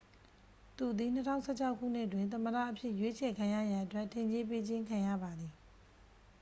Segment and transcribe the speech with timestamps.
[0.77, 5.53] သူသည် 2016 ခုနှစ်တွင် သမ္မတအဖြစ် ရွေးချယ်ခံရရန် အတွက် ထင်ကြေးပေးခြင်း ခံရပါသည်